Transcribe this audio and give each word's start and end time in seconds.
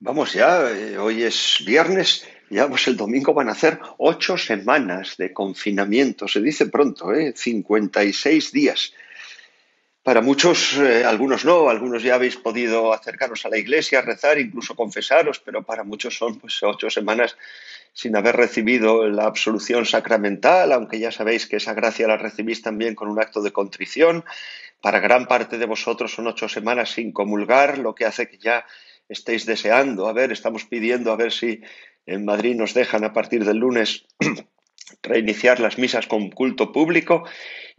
Vamos 0.00 0.32
ya, 0.32 0.70
eh, 0.70 0.96
hoy 0.96 1.24
es 1.24 1.60
viernes, 1.66 2.24
ya 2.50 2.68
pues 2.68 2.86
el 2.86 2.96
domingo 2.96 3.34
van 3.34 3.48
a 3.48 3.54
ser 3.56 3.80
ocho 3.98 4.38
semanas 4.38 5.16
de 5.16 5.32
confinamiento, 5.32 6.28
se 6.28 6.40
dice 6.40 6.66
pronto, 6.66 7.12
¿eh? 7.12 7.32
56 7.34 8.52
días. 8.52 8.92
Para 10.04 10.20
muchos, 10.20 10.76
eh, 10.78 11.04
algunos 11.04 11.44
no, 11.44 11.68
algunos 11.68 12.04
ya 12.04 12.14
habéis 12.14 12.36
podido 12.36 12.92
acercaros 12.92 13.44
a 13.44 13.48
la 13.48 13.58
iglesia, 13.58 14.00
rezar, 14.00 14.38
incluso 14.38 14.76
confesaros, 14.76 15.40
pero 15.40 15.64
para 15.64 15.82
muchos 15.82 16.16
son 16.16 16.38
pues 16.38 16.62
ocho 16.62 16.88
semanas 16.90 17.36
sin 17.92 18.14
haber 18.14 18.36
recibido 18.36 19.08
la 19.08 19.24
absolución 19.24 19.84
sacramental, 19.84 20.70
aunque 20.70 21.00
ya 21.00 21.10
sabéis 21.10 21.48
que 21.48 21.56
esa 21.56 21.74
gracia 21.74 22.06
la 22.06 22.18
recibís 22.18 22.62
también 22.62 22.94
con 22.94 23.08
un 23.08 23.20
acto 23.20 23.42
de 23.42 23.50
contrición. 23.50 24.24
Para 24.80 25.00
gran 25.00 25.26
parte 25.26 25.58
de 25.58 25.66
vosotros 25.66 26.14
son 26.14 26.28
ocho 26.28 26.48
semanas 26.48 26.92
sin 26.92 27.10
comulgar, 27.10 27.78
lo 27.78 27.96
que 27.96 28.04
hace 28.04 28.28
que 28.28 28.38
ya 28.38 28.64
estéis 29.08 29.46
deseando. 29.46 30.08
A 30.08 30.12
ver, 30.12 30.32
estamos 30.32 30.64
pidiendo 30.64 31.12
a 31.12 31.16
ver 31.16 31.32
si 31.32 31.62
en 32.06 32.24
Madrid 32.24 32.54
nos 32.56 32.74
dejan 32.74 33.04
a 33.04 33.12
partir 33.12 33.44
del 33.44 33.58
lunes 33.58 34.06
reiniciar 35.02 35.60
las 35.60 35.78
misas 35.78 36.06
con 36.06 36.30
culto 36.30 36.72
público 36.72 37.24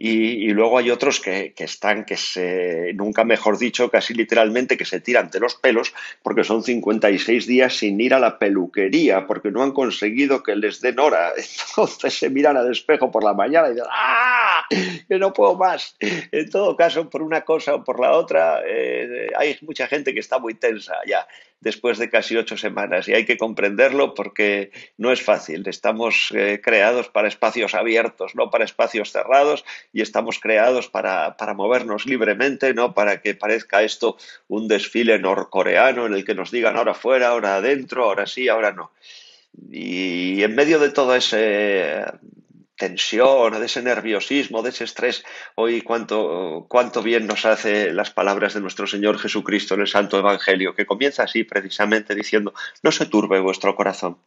y, 0.02 0.48
luego 0.52 0.78
hay 0.78 0.92
otros 0.92 1.20
que, 1.20 1.54
están, 1.58 2.06
que 2.06 2.16
se, 2.16 2.94
nunca 2.94 3.26
mejor 3.26 3.58
dicho, 3.58 3.92
casi 3.92 4.14
literalmente, 4.14 4.78
que 4.78 4.86
se 4.86 5.02
tiran 5.02 5.30
de 5.30 5.42
los 5.42 5.56
pelos 5.56 5.94
porque 6.24 6.46
son 6.46 6.64
56 6.64 7.46
días 7.46 7.76
sin 7.76 8.00
ir 8.00 8.14
a 8.14 8.20
la 8.20 8.40
peluquería, 8.40 9.28
porque 9.28 9.52
no 9.52 9.62
han 9.62 9.74
conseguido 9.74 10.42
que 10.42 10.56
les 10.56 10.80
den 10.80 11.00
hora. 11.00 11.34
Entonces 11.76 12.14
se 12.18 12.30
miran 12.30 12.56
al 12.56 12.72
espejo 12.72 13.12
por 13.12 13.26
la 13.26 13.34
mañana 13.34 13.68
y 13.68 13.72
dicen, 13.72 13.88
¡ah! 13.92 14.66
Que 14.70 15.20
no 15.20 15.34
puedo 15.34 15.56
más. 15.56 15.98
En 16.00 16.50
todo 16.50 16.78
caso, 16.78 17.10
por 17.10 17.22
una 17.22 17.42
cosa 17.42 17.76
o 17.76 17.84
por 17.84 18.00
la 18.00 18.14
otra, 18.14 18.62
eh, 18.66 19.28
hay 19.38 19.58
mucha 19.62 19.88
gente 19.88 20.14
que 20.14 20.22
está 20.22 20.40
muy 20.40 20.54
tensa 20.54 20.94
ya 21.06 21.28
después 21.62 21.98
de 21.98 22.10
casi 22.10 22.36
ocho 22.38 22.58
semanas 22.58 23.08
y 23.08 23.14
hay 23.14 23.26
que 23.26 23.38
comprenderlo 23.38 24.14
porque 24.14 24.72
no 24.98 25.12
es 25.12 25.22
fácil. 25.22 25.68
Estamos 25.68 26.32
eh, 26.34 26.62
creados 26.64 27.10
para 27.10 27.28
espacios 27.28 27.74
abiertos, 27.74 28.36
no 28.36 28.50
para 28.50 28.66
espacios 28.66 29.12
cerrados 29.12 29.66
y 29.94 30.02
estamos 30.02 30.40
creados 30.40 30.88
para, 30.88 31.38
para 31.38 31.54
movernos 31.54 32.06
libremente, 32.06 32.74
no 32.74 32.94
para 32.94 33.22
que 33.22 33.36
parezca 33.36 33.84
esto 33.84 34.18
un 34.48 34.68
desfile 34.68 35.20
norcoreano 35.20 36.06
en 36.06 36.14
el 36.14 36.26
que 36.26 36.36
nos 36.36 36.52
digan 36.52 36.78
ahora 36.78 36.94
fuera, 36.94 37.30
ahora 37.30 37.56
adentro, 37.56 38.06
ahora 38.06 38.26
sí, 38.26 38.48
ahora 38.48 38.72
no. 38.72 38.92
Y 39.72 40.44
en 40.44 40.56
medio 40.56 40.80
de 40.80 40.90
todo 40.90 41.16
ese 41.16 42.04
tensión, 42.80 43.60
de 43.60 43.66
ese 43.66 43.84
nerviosismo, 43.84 44.64
de 44.64 44.70
ese 44.70 44.86
estrés, 44.86 45.24
hoy 45.56 45.82
cuánto, 45.82 46.66
cuánto 46.68 47.04
bien 47.04 47.28
nos 47.28 47.46
hace 47.46 47.92
las 47.92 48.10
palabras 48.10 48.56
de 48.56 48.62
nuestro 48.62 48.88
Señor 48.88 49.20
Jesucristo 49.20 49.76
en 49.76 49.82
el 49.82 49.88
Santo 49.88 50.18
Evangelio, 50.18 50.74
que 50.74 50.88
comienza 50.88 51.24
así 51.24 51.44
precisamente 51.44 52.16
diciendo, 52.16 52.54
no 52.82 52.92
se 52.92 53.06
turbe 53.06 53.40
vuestro 53.40 53.76
corazón, 53.76 54.24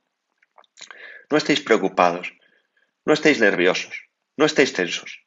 no 1.31 1.37
estéis 1.37 1.63
preocupados, 1.63 2.35
no 3.05 3.15
estéis 3.15 3.41
nerviosos, 3.41 4.09
no 4.37 4.45
estéis 4.45 4.73
tensos, 4.75 5.25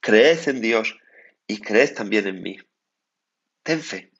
creed 0.00 0.48
en 0.48 0.60
Dios 0.60 0.96
y 1.46 1.60
creed 1.60 1.92
también 1.94 2.26
en 2.28 2.40
mí. 2.40 2.56
Ten 3.64 3.82
fe. 3.82 4.12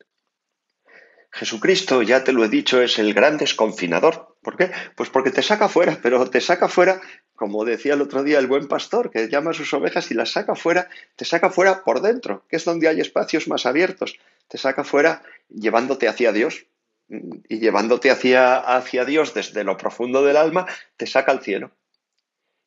Jesucristo, 1.30 2.02
ya 2.02 2.24
te 2.24 2.32
lo 2.32 2.44
he 2.44 2.48
dicho, 2.48 2.82
es 2.82 2.98
el 2.98 3.14
gran 3.14 3.36
desconfinador. 3.38 4.36
¿Por 4.42 4.56
qué? 4.56 4.72
Pues 4.96 5.08
porque 5.08 5.30
te 5.30 5.42
saca 5.42 5.68
fuera, 5.68 6.00
pero 6.02 6.28
te 6.28 6.40
saca 6.40 6.68
fuera 6.68 7.00
como 7.38 7.64
decía 7.64 7.94
el 7.94 8.02
otro 8.02 8.24
día 8.24 8.40
el 8.40 8.48
buen 8.48 8.66
pastor, 8.66 9.10
que 9.10 9.28
llama 9.28 9.52
a 9.52 9.54
sus 9.54 9.72
ovejas 9.72 10.10
y 10.10 10.14
las 10.14 10.32
saca 10.32 10.56
fuera, 10.56 10.88
te 11.14 11.24
saca 11.24 11.50
fuera 11.50 11.84
por 11.84 12.02
dentro, 12.02 12.42
que 12.48 12.56
es 12.56 12.64
donde 12.64 12.88
hay 12.88 13.00
espacios 13.00 13.46
más 13.46 13.64
abiertos, 13.64 14.18
te 14.48 14.58
saca 14.58 14.82
fuera 14.82 15.22
llevándote 15.48 16.08
hacia 16.08 16.32
Dios 16.32 16.66
y 17.08 17.60
llevándote 17.60 18.10
hacia, 18.10 18.56
hacia 18.58 19.04
Dios 19.04 19.34
desde 19.34 19.62
lo 19.62 19.76
profundo 19.76 20.24
del 20.24 20.36
alma, 20.36 20.66
te 20.96 21.06
saca 21.06 21.30
al 21.30 21.40
cielo. 21.40 21.70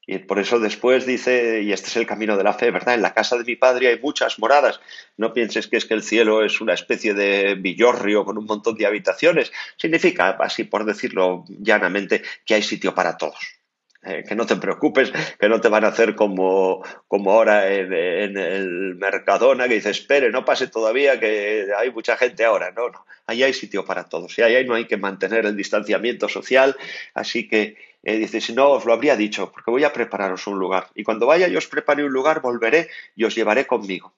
Y 0.07 0.19
por 0.19 0.39
eso 0.39 0.59
después 0.59 1.05
dice, 1.05 1.61
y 1.61 1.73
este 1.73 1.87
es 1.87 1.97
el 1.97 2.07
camino 2.07 2.37
de 2.37 2.43
la 2.43 2.53
fe, 2.53 2.71
¿verdad? 2.71 2.95
En 2.95 3.01
la 3.01 3.13
casa 3.13 3.37
de 3.37 3.43
mi 3.43 3.57
padre 3.57 3.89
hay 3.89 3.99
muchas 3.99 4.39
moradas. 4.39 4.79
No 5.17 5.33
pienses 5.33 5.67
que 5.67 5.77
es 5.77 5.85
que 5.85 5.93
el 5.93 6.01
cielo 6.01 6.43
es 6.43 6.59
una 6.61 6.73
especie 6.73 7.13
de 7.13 7.55
villorrio 7.55 8.23
con 8.23 8.37
un 8.37 8.45
montón 8.45 8.75
de 8.75 8.87
habitaciones. 8.87 9.51
Significa, 9.77 10.29
así 10.39 10.63
por 10.63 10.85
decirlo 10.85 11.43
llanamente, 11.49 12.23
que 12.45 12.55
hay 12.55 12.63
sitio 12.63 12.95
para 12.95 13.17
todos. 13.17 13.60
Eh, 14.03 14.23
que 14.27 14.33
no 14.33 14.47
te 14.47 14.55
preocupes, 14.55 15.11
que 15.39 15.47
no 15.47 15.61
te 15.61 15.69
van 15.69 15.85
a 15.85 15.89
hacer 15.89 16.15
como, 16.15 16.83
como 17.07 17.33
ahora 17.33 17.71
en, 17.71 17.93
el 17.93 18.95
Mercadona, 18.95 19.67
que 19.67 19.75
dice, 19.75 19.91
espere, 19.91 20.31
no 20.31 20.43
pase 20.43 20.67
todavía, 20.67 21.19
que 21.19 21.67
hay 21.77 21.91
mucha 21.91 22.17
gente 22.17 22.43
ahora. 22.43 22.71
No, 22.71 22.89
no, 22.89 23.05
ahí 23.27 23.43
hay 23.43 23.53
sitio 23.53 23.85
para 23.85 24.09
todos. 24.09 24.35
Y 24.39 24.41
ahí 24.41 24.65
no 24.65 24.73
hay 24.73 24.85
que 24.85 24.97
mantener 24.97 25.45
el 25.45 25.55
distanciamiento 25.55 26.27
social. 26.29 26.75
Así 27.13 27.47
que 27.47 27.77
eh, 28.01 28.17
dice, 28.17 28.41
si 28.41 28.53
no, 28.53 28.69
os 28.71 28.85
lo 28.85 28.93
habría 28.93 29.15
dicho, 29.15 29.51
porque 29.51 29.69
voy 29.69 29.83
a 29.83 29.93
prepararos 29.93 30.47
un 30.47 30.57
lugar. 30.57 30.87
Y 30.95 31.03
cuando 31.03 31.27
vaya 31.27 31.47
yo 31.47 31.59
os 31.59 31.67
prepare 31.67 32.03
un 32.03 32.11
lugar, 32.11 32.41
volveré 32.41 32.89
y 33.15 33.25
os 33.25 33.35
llevaré 33.35 33.67
conmigo. 33.67 34.15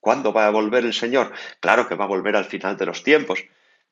¿Cuándo 0.00 0.34
va 0.34 0.46
a 0.46 0.50
volver 0.50 0.84
el 0.84 0.92
Señor? 0.92 1.32
Claro 1.60 1.88
que 1.88 1.94
va 1.94 2.04
a 2.04 2.08
volver 2.08 2.36
al 2.36 2.44
final 2.44 2.76
de 2.76 2.84
los 2.84 3.02
tiempos 3.02 3.42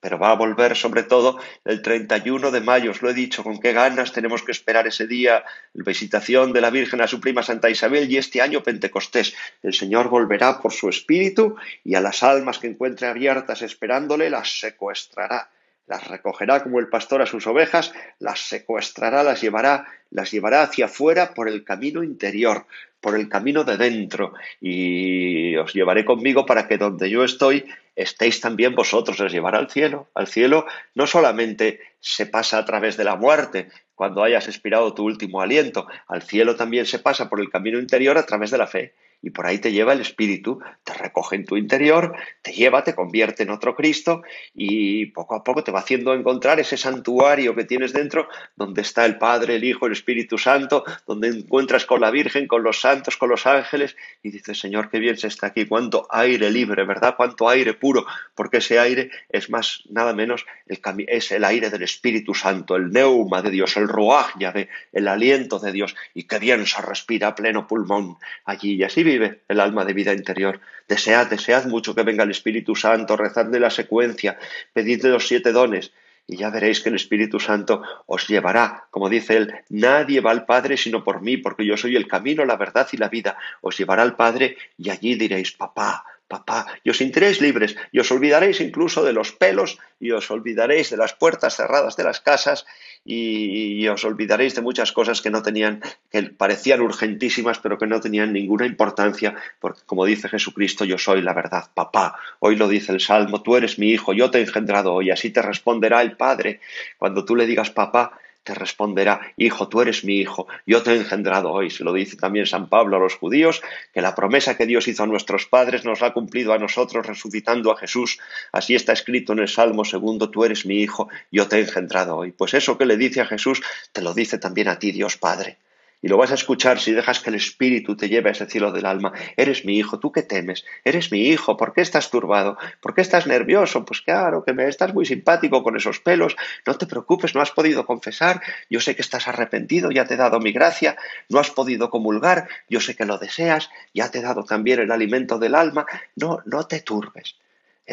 pero 0.03 0.19
va 0.19 0.33
a 0.33 0.35
volver 0.35 0.77
sobre 0.77 1.05
todo 1.05 1.39
el 1.65 1.81
31 1.81 2.51
de 2.51 2.61
mayo, 2.61 2.91
os 2.91 3.03
lo 3.03 3.09
he 3.09 3.15
dicho, 3.15 3.45
con 3.45 3.61
qué 3.61 3.73
ganas 3.73 4.13
tenemos 4.13 4.43
que 4.43 4.51
esperar 4.51 4.89
ese 4.89 5.07
día, 5.07 5.45
la 5.75 5.85
visitación 5.85 6.53
de 6.53 6.61
la 6.61 6.71
Virgen 6.71 7.01
a 7.01 7.07
su 7.07 7.21
prima 7.21 7.45
Santa 7.45 7.71
Isabel 7.71 8.11
y 8.11 8.19
este 8.19 8.43
año 8.43 8.65
Pentecostés. 8.65 9.33
El 9.63 9.75
Señor 9.75 10.09
volverá 10.09 10.61
por 10.61 10.73
su 10.73 10.89
espíritu 10.89 11.55
y 11.85 11.95
a 11.95 12.01
las 12.01 12.25
almas 12.25 12.59
que 12.59 12.67
encuentre 12.67 13.07
abiertas 13.07 13.63
esperándole 13.63 14.29
las 14.29 14.59
secuestrará 14.59 15.49
las 15.87 16.07
recogerá 16.09 16.63
como 16.63 16.79
el 16.79 16.89
pastor 16.89 17.21
a 17.23 17.27
sus 17.27 17.47
ovejas, 17.47 17.93
las 18.19 18.41
secuestrará, 18.41 19.23
las 19.23 19.43
llevará, 19.43 19.87
las 20.11 20.31
llevará 20.31 20.63
hacia 20.63 20.87
afuera 20.87 21.35
por 21.35 21.49
el 21.49 21.65
camino 21.65 22.03
interior, 22.03 22.67
por 23.03 23.17
el 23.19 23.29
camino 23.29 23.65
de 23.65 23.77
dentro, 23.77 24.33
y 24.61 25.55
os 25.57 25.75
llevaré 25.75 26.07
conmigo 26.07 26.47
para 26.47 26.67
que 26.69 26.79
donde 26.79 27.11
yo 27.11 27.25
estoy 27.25 27.67
estéis 27.97 28.41
también 28.41 28.75
vosotros, 28.75 29.21
os 29.21 29.33
llevará 29.33 29.59
al 29.59 29.69
cielo. 29.69 30.09
Al 30.15 30.29
cielo 30.29 30.65
no 30.95 31.07
solamente 31.07 31.81
se 32.01 32.25
pasa 32.25 32.57
a 32.57 32.65
través 32.65 32.97
de 32.97 33.05
la 33.05 33.17
muerte, 33.17 33.69
cuando 33.95 34.23
hayas 34.23 34.49
expirado 34.49 34.95
tu 34.95 35.05
último 35.05 35.43
aliento, 35.43 35.87
al 36.09 36.23
cielo 36.23 36.57
también 36.57 36.87
se 36.87 37.01
pasa 37.01 37.29
por 37.29 37.41
el 37.41 37.51
camino 37.51 37.79
interior 37.79 38.17
a 38.17 38.25
través 38.25 38.51
de 38.51 38.59
la 38.59 38.67
fe 38.67 38.95
y 39.23 39.31
por 39.31 39.47
ahí 39.47 39.59
te 39.59 39.73
lleva 39.73 39.93
el 39.93 40.01
Espíritu, 40.01 40.61
te 40.85 40.93
recoge 40.95 41.37
en 41.37 41.47
tu 41.47 41.57
interior, 41.57 42.15
te 42.43 42.53
lleva, 42.53 42.83
te 42.83 42.95
convierte 42.95 43.45
en 43.45 43.51
otro 43.51 43.77
Cristo 43.77 44.23
y 44.55 45.07
poco 45.07 45.37
a 45.37 45.45
poco 45.45 45.63
te 45.63 45.71
va 45.71 45.79
haciendo 45.79 46.13
encontrar 46.13 46.59
ese 46.59 46.77
santuario 46.77 47.55
que 47.55 47.65
tienes 47.65 47.93
dentro 47.93 48.29
donde 48.57 48.83
está 48.83 49.07
el 49.07 49.19
Padre, 49.19 49.57
el 49.57 49.65
Hijo, 49.65 49.87
el 49.87 49.93
Espíritu 49.93 50.39
Santo, 50.39 50.85
donde 51.07 51.29
encuentras 51.29 51.87
con 51.87 52.01
la 52.01 52.11
Virgen, 52.11 52.49
con 52.49 52.65
los 52.65 52.81
santos, 52.81 53.17
con 53.17 53.31
los 53.31 53.47
ángeles 53.47 53.97
y 54.23 54.31
dices, 54.31 54.59
Señor, 54.59 54.91
qué 54.91 54.99
bien 54.99 55.17
se 55.17 55.29
está 55.29 55.49
aquí, 55.49 55.67
cuánto 55.67 56.07
aire 56.11 56.51
libre, 56.51 56.85
¿verdad? 56.85 57.15
Cuánto 57.17 57.49
aire 57.49 57.75
puro, 57.75 58.05
porque 58.35 58.59
ese 58.59 58.81
aire 58.81 59.11
es 59.29 59.51
más, 59.51 59.85
nada 59.89 60.13
menos, 60.13 60.45
el, 60.67 60.81
es 61.07 61.31
el 61.31 61.45
aire 61.45 61.71
del 61.71 61.83
Espíritu 61.83 62.35
Santo, 62.35 62.75
el 62.75 62.91
neuma 62.91 63.41
de 63.41 63.51
Dios, 63.51 63.77
el 63.77 63.89
ruaj 63.89 64.35
de 64.37 64.69
el 64.93 65.09
aliento 65.09 65.59
de 65.59 65.73
Dios 65.73 65.95
y 66.15 66.25
qué 66.25 66.39
bien 66.39 66.67
se 66.67 66.83
respira 66.83 67.29
a 67.29 67.35
pleno 67.35 67.67
pulmón 67.67 68.17
allí 68.45 68.75
y 68.75 68.83
así 68.83 69.03
el 69.49 69.61
alma 69.61 69.85
de 69.85 69.93
vida 69.93 70.13
interior. 70.13 70.61
Desead, 70.89 71.29
desead 71.29 71.67
mucho 71.67 71.95
que 71.95 72.03
venga 72.03 72.25
el 72.25 72.31
Espíritu 72.31 72.75
Santo, 72.75 73.17
rezadle 73.17 73.61
la 73.61 73.71
secuencia, 73.71 74.39
pedidle 74.73 75.11
los 75.11 75.27
siete 75.27 75.53
dones, 75.53 75.93
y 76.27 76.37
ya 76.37 76.51
veréis 76.51 76.81
que 76.81 76.89
el 76.89 76.95
Espíritu 76.95 77.41
Santo 77.41 77.83
os 78.07 78.29
llevará, 78.29 78.87
como 78.91 79.09
dice 79.09 79.37
él, 79.37 79.55
nadie 79.69 80.21
va 80.21 80.31
al 80.31 80.47
Padre 80.47 80.77
sino 80.77 81.03
por 81.03 81.21
mí, 81.21 81.37
porque 81.37 81.67
yo 81.67 81.77
soy 81.77 81.97
el 81.97 82.07
camino, 82.07 82.45
la 82.45 82.57
verdad 82.57 82.89
y 82.93 82.97
la 82.97 83.09
vida. 83.09 83.37
Os 83.61 83.77
llevará 83.77 84.03
al 84.03 84.17
Padre 84.17 84.57
y 84.79 84.91
allí 84.91 85.17
diréis, 85.17 85.53
papá, 85.53 86.05
papá, 86.33 86.67
y 86.83 86.89
os 86.89 86.97
sentiréis 86.97 87.43
libres, 87.43 87.77
y 87.93 88.01
os 88.01 88.11
olvidaréis 88.11 88.63
incluso 88.63 89.05
de 89.05 89.13
los 89.13 89.33
pelos, 89.33 89.79
y 90.01 90.13
os 90.13 90.31
olvidaréis 90.31 90.89
de 90.89 90.97
las 90.97 91.13
puertas 91.13 91.57
cerradas 91.57 91.95
de 91.97 92.05
las 92.05 92.21
casas, 92.21 92.65
y, 93.05 93.87
os 93.89 94.03
olvidaréis 94.05 94.55
de 94.55 94.63
muchas 94.63 94.93
cosas 94.93 95.21
que 95.21 95.29
no 95.29 95.43
tenían, 95.43 95.83
que 96.11 96.23
parecían 96.23 96.81
urgentísimas, 96.81 97.59
pero 97.59 97.77
que 97.77 97.87
no 97.87 98.01
tenían 98.01 98.33
ninguna 98.33 98.65
importancia, 98.65 99.35
porque 99.61 99.81
como 99.85 100.07
dice 100.07 100.31
Jesucristo, 100.31 100.87
yo 100.87 100.97
soy 100.97 101.21
la 101.21 101.35
verdad, 101.35 101.69
papá. 101.75 102.17
Hoy 102.39 102.57
lo 102.57 102.67
dice 102.67 102.93
el 102.93 103.01
Salmo, 103.01 103.43
tú 103.43 103.57
eres 103.57 103.79
mi 103.79 103.91
hijo, 103.91 104.15
yo 104.15 104.31
te 104.31 104.39
he 104.39 104.41
engendrado 104.41 104.95
hoy, 104.95 105.11
así 105.11 105.29
te 105.31 105.43
responderá 105.43 106.01
el 106.01 106.17
Padre. 106.17 106.61
Cuando 106.97 107.27
tú 107.27 107.37
le 107.37 107.45
digas 107.45 107.71
papá, 107.71 108.19
te 108.45 108.55
responderá, 108.55 109.21
Hijo, 109.37 109.69
tú 109.69 109.81
eres 109.81 110.05
mi 110.05 110.17
hijo, 110.17 110.47
yo 110.67 110.83
te 110.83 110.93
he 110.93 110.97
engendrado 110.97 111.51
hoy. 111.51 111.71
Se 111.71 111.85
lo 111.85 111.93
dice 111.93 112.17
también 112.17 112.47
San 112.47 112.69
Pablo 112.69 112.97
a 112.97 113.01
los 113.01 113.15
judíos, 113.15 113.63
que 113.93 114.03
la 114.03 114.15
promesa 114.15 114.57
que 114.57 114.67
Dios 114.67 114.89
hizo 114.89 115.03
a 115.03 115.07
nuestros 115.07 115.47
padres 115.47 115.85
nos 115.85 116.01
la 116.01 116.09
ha 116.09 116.13
cumplido 116.13 116.53
a 116.53 116.59
nosotros 116.59 117.07
resucitando 117.07 117.71
a 117.71 117.77
Jesús. 117.77 118.19
Así 118.53 118.75
está 118.75 118.93
escrito 118.93 119.33
en 119.33 119.41
el 119.41 119.49
Salmo 119.49 119.85
segundo, 119.85 120.31
tú 120.31 120.45
eres 120.45 120.67
mi 120.67 120.81
hijo, 120.81 121.09
yo 121.31 121.49
te 121.49 121.57
he 121.57 121.61
engendrado 121.61 122.17
hoy. 122.17 122.33
Pues 122.33 122.55
eso 122.55 122.79
que 122.79 122.87
le 122.87 122.97
dice 122.97 123.21
a 123.21 123.27
Jesús, 123.27 123.63
te 123.93 124.03
lo 124.03 124.15
dice 124.15 124.39
también 124.39 124.69
a 124.69 124.79
ti, 124.79 124.93
Dios 124.93 125.17
Padre. 125.17 125.59
Y 126.03 126.09
lo 126.09 126.17
vas 126.17 126.33
a 126.33 126.35
escuchar 126.35 126.81
si 126.81 126.93
dejas 126.93 127.21
que 127.21 127.31
el 127.31 127.37
Espíritu 127.37 127.97
te 127.97 128.09
lleve 128.09 128.29
a 128.29 128.33
ese 128.33 128.47
cielo 128.47 128.73
del 128.73 128.87
alma. 128.87 129.13
Eres 129.37 129.65
mi 129.65 129.79
hijo, 129.79 130.01
¿tú 130.01 130.11
qué 130.11 130.23
temes? 130.23 130.65
Eres 130.85 131.13
mi 131.13 131.29
hijo, 131.29 131.57
¿por 131.57 131.73
qué 131.73 131.81
estás 131.81 132.11
turbado? 132.11 132.59
¿Por 132.81 132.95
qué 132.95 133.01
estás 133.01 133.27
nervioso? 133.27 133.85
Pues 133.85 134.03
claro, 134.03 134.45
que 134.45 134.53
me 134.53 134.67
estás 134.67 134.93
muy 134.93 135.07
simpático 135.07 135.63
con 135.63 135.77
esos 135.77 136.01
pelos. 136.01 136.37
No 136.67 136.77
te 136.77 136.87
preocupes, 136.87 137.35
no 137.35 137.41
has 137.41 137.53
podido 137.53 137.87
confesar. 137.87 138.43
Yo 138.69 138.81
sé 138.81 138.97
que 138.97 139.03
estás 139.03 139.29
arrepentido, 139.29 139.91
ya 139.93 140.05
te 140.05 140.15
he 140.15 140.17
dado 140.17 140.41
mi 140.41 140.53
gracia. 140.53 140.97
No 141.29 141.39
has 141.39 141.51
podido 141.51 141.89
comulgar, 141.89 142.49
yo 142.69 142.81
sé 142.81 142.97
que 142.97 143.07
lo 143.07 143.19
deseas, 143.19 143.71
ya 143.95 144.11
te 144.11 144.19
he 144.19 144.23
dado 144.23 144.45
también 144.45 144.81
el 144.81 144.91
alimento 144.91 145.39
del 145.39 145.55
alma. 145.55 145.87
No, 146.17 146.41
no 146.45 146.67
te 146.67 146.81
turbes. 146.81 147.37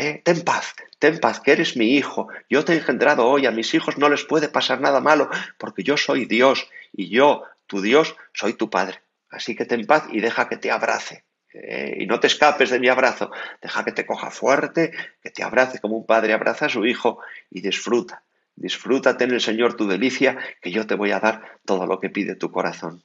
Eh, 0.01 0.21
ten 0.23 0.39
paz, 0.49 0.65
ten 0.97 1.19
paz, 1.19 1.41
que 1.41 1.51
eres 1.51 1.75
mi 1.75 1.97
hijo. 1.97 2.29
Yo 2.49 2.63
te 2.63 2.71
he 2.71 2.77
engendrado 2.77 3.27
hoy, 3.27 3.45
a 3.45 3.51
mis 3.51 3.73
hijos 3.73 3.97
no 3.97 4.07
les 4.07 4.23
puede 4.23 4.47
pasar 4.47 4.79
nada 4.79 5.01
malo, 5.01 5.29
porque 5.57 5.83
yo 5.83 5.97
soy 5.97 6.23
Dios 6.23 6.69
y 6.93 7.09
yo 7.09 7.43
tu 7.67 7.81
Dios, 7.81 8.15
soy 8.31 8.53
tu 8.53 8.69
Padre. 8.69 9.01
Así 9.29 9.57
que 9.57 9.65
ten 9.65 9.85
paz 9.85 10.03
y 10.09 10.21
deja 10.21 10.47
que 10.47 10.55
te 10.55 10.71
abrace. 10.71 11.25
Eh, 11.51 11.97
y 11.99 12.05
no 12.05 12.21
te 12.21 12.27
escapes 12.27 12.69
de 12.69 12.79
mi 12.79 12.87
abrazo. 12.87 13.29
Deja 13.61 13.83
que 13.83 13.91
te 13.91 14.05
coja 14.05 14.31
fuerte, 14.31 14.93
que 15.21 15.31
te 15.31 15.43
abrace 15.43 15.79
como 15.79 15.97
un 15.97 16.05
padre 16.05 16.31
abraza 16.31 16.67
a 16.67 16.69
su 16.69 16.85
hijo 16.85 17.19
y 17.49 17.59
disfruta. 17.59 18.23
Disfrútate 18.55 19.25
en 19.25 19.31
el 19.31 19.41
Señor 19.41 19.73
tu 19.73 19.85
delicia, 19.85 20.37
que 20.61 20.71
yo 20.71 20.87
te 20.87 20.95
voy 20.95 21.11
a 21.11 21.19
dar 21.19 21.59
todo 21.65 21.85
lo 21.85 21.99
que 21.99 22.09
pide 22.09 22.35
tu 22.35 22.51
corazón. 22.51 23.03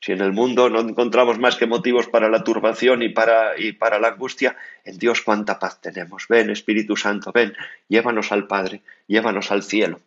Si 0.00 0.12
en 0.12 0.22
el 0.22 0.32
mundo 0.32 0.70
no 0.70 0.80
encontramos 0.80 1.38
más 1.38 1.56
que 1.56 1.66
motivos 1.66 2.08
para 2.08 2.30
la 2.30 2.42
turbación 2.42 3.02
y 3.02 3.10
para, 3.10 3.58
y 3.58 3.72
para 3.72 3.98
la 3.98 4.08
angustia, 4.08 4.56
en 4.84 4.98
Dios 4.98 5.20
cuánta 5.20 5.58
paz 5.58 5.80
tenemos. 5.80 6.26
Ven, 6.28 6.48
Espíritu 6.48 6.96
Santo, 6.96 7.32
ven, 7.32 7.54
llévanos 7.88 8.32
al 8.32 8.46
Padre, 8.46 8.80
llévanos 9.06 9.50
al 9.50 9.62
cielo. 9.62 10.00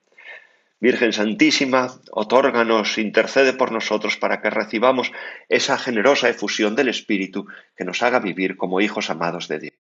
Virgen 0.80 1.13
Santísima, 1.13 1.88
otórganos, 2.12 2.98
intercede 2.98 3.54
por 3.54 3.72
nosotros 3.72 4.18
para 4.18 4.42
que 4.42 4.50
recibamos 4.50 5.12
esa 5.48 5.78
generosa 5.78 6.28
efusión 6.28 6.75
del 6.75 6.90
Espíritu 6.90 7.48
que 7.78 7.86
nos 7.86 8.01
haga 8.04 8.19
vivir 8.19 8.57
como 8.57 8.81
hijos 8.81 9.10
amados 9.10 9.48
de 9.48 9.60
Dios. 9.60 9.82